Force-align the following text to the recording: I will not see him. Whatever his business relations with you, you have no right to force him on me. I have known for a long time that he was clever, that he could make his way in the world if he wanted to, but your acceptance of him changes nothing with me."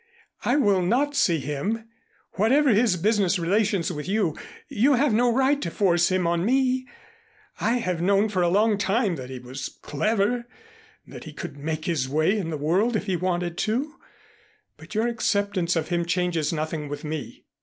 I 0.43 0.55
will 0.55 0.81
not 0.81 1.13
see 1.13 1.37
him. 1.37 1.87
Whatever 2.31 2.71
his 2.71 2.97
business 2.97 3.37
relations 3.37 3.91
with 3.91 4.07
you, 4.09 4.35
you 4.67 4.93
have 4.95 5.13
no 5.13 5.31
right 5.31 5.61
to 5.61 5.69
force 5.69 6.09
him 6.09 6.25
on 6.25 6.43
me. 6.43 6.87
I 7.59 7.73
have 7.77 8.01
known 8.01 8.27
for 8.27 8.41
a 8.41 8.49
long 8.49 8.79
time 8.79 9.15
that 9.17 9.29
he 9.29 9.37
was 9.37 9.69
clever, 9.83 10.47
that 11.05 11.25
he 11.25 11.33
could 11.33 11.55
make 11.55 11.85
his 11.85 12.09
way 12.09 12.35
in 12.35 12.49
the 12.49 12.57
world 12.57 12.95
if 12.95 13.05
he 13.05 13.15
wanted 13.15 13.59
to, 13.59 13.97
but 14.75 14.95
your 14.95 15.07
acceptance 15.07 15.75
of 15.75 15.89
him 15.89 16.03
changes 16.07 16.51
nothing 16.51 16.89
with 16.89 17.03
me." 17.03 17.45